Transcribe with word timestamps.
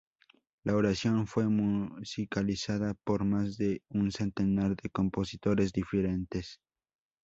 La 0.63 0.75
oración 0.75 1.27
fue 1.27 1.47
musicalizada 1.47 2.95
por 3.03 3.23
más 3.23 3.55
de 3.57 3.83
un 3.89 4.11
centenar 4.11 4.75
de 4.75 4.89
compositores 4.89 5.73
diferentes. 5.73 6.59